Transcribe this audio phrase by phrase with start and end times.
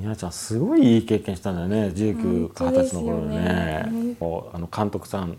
[0.00, 4.16] みやちゃんすごいいい経験したんだよね19か二十歳の頃ね。
[4.52, 5.36] あの監督さん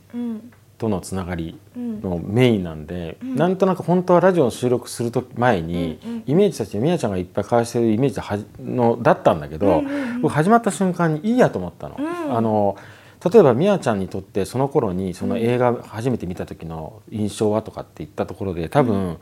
[0.78, 9.84] とのつながりのメインなんで、うん、なんとなく本当はラジオの収録する時前に、イメージたちみやちゃんがいっぱい交わしてるイメージはのだったんだけど、
[10.21, 11.98] 僕始まった瞬間にいいやと思ったの。
[12.30, 12.78] あの
[13.23, 19.18] 例えばみやちゃんにとってその頃にその映画初めて見た時の印象はとかって言ったところで多分、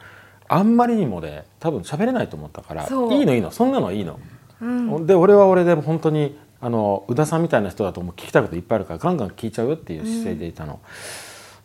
[0.47, 4.19] あんまりにもで多分喋れないと思ったからいいのいいのそんなのはいいの。
[4.61, 10.79] うん、で俺は俺で本当にあの宇田さんみたいな人だともう聞きたいこといっぱいあるからガンガン聞いちゃうよっていう姿勢でいたの。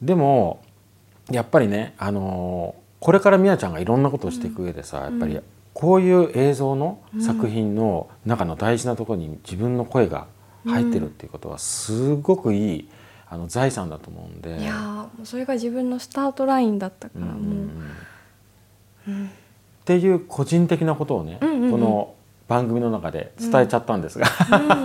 [0.00, 0.62] うん、でも
[1.30, 5.40] やっぱりね、あのこれからみやちゃんがいろんなことをしていく上でさ、やっぱり
[5.72, 10.26] こういう映像の作品の中の大事なところに自分の声が
[10.66, 12.88] 入ってるっていうことはすごくいい
[13.28, 14.60] あの財産だと思うんで。
[14.60, 17.34] いやそれが自分のスタートラインだったからもう。
[19.06, 19.28] うん、っ
[19.84, 22.14] ていう個人的なことをね、うんうんうん、この
[22.46, 24.26] 番組の中で伝えちゃったんですが、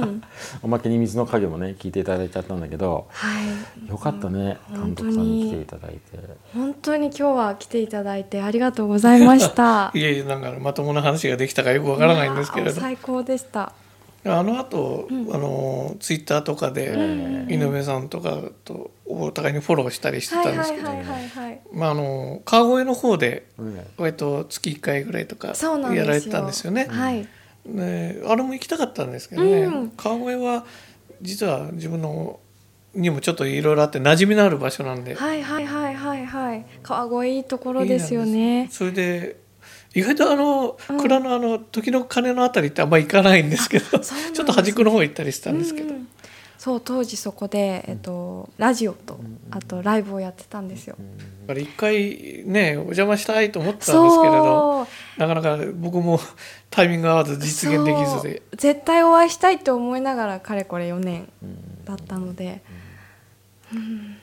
[0.01, 0.23] うん、
[0.61, 3.27] おまけに水の影もね聞いていただいちゃったんだけど、は
[3.85, 5.99] い、よかったね、監督さんに来ていただいて。
[6.53, 9.91] 本当に今日は来ていただいてありがとうございました。
[9.95, 12.79] いえいえなんかまともな話ができたかよくわからないんですけれど。
[12.79, 13.73] 最高でした。
[14.25, 16.93] あの後、うん、あのツイッターとかで、
[17.49, 20.89] 井上さんとかとお互いにフォローしたりしてたんですけど
[21.71, 23.47] まああの川越の方で
[23.97, 25.53] 割と月1回ぐらいとか
[25.93, 26.87] やられてたんですよね。
[26.89, 27.27] はい、
[27.69, 30.65] ねあれも行きたかったんですけどね、うん、川越は
[31.21, 32.39] 実は自分の
[32.93, 35.13] にもちょっといろいろあって馴染みのある場所なんで。
[35.13, 36.65] はいはいはいはいはい。
[36.81, 38.67] 川越いいところですよね。
[38.71, 39.37] それで
[39.93, 45.93] 意外とあの蔵のあの時の鐘のあたりってあんま行かないんですけど、 ちょっと端っこの方行ったりしたんですけど。
[46.59, 49.17] そう当時そこで、えっと、ラジオと
[49.49, 50.97] あとライブをやってたんですよ。
[51.47, 54.85] 一回ねお邪魔したいと思ったんですけれど
[55.17, 56.19] なかなか僕も
[56.69, 58.41] タイミング合わず実現できずで。
[58.57, 61.29] 絶対お会いしたいと思いながらかれこれ4年
[61.85, 62.61] だったので。
[63.73, 64.17] うん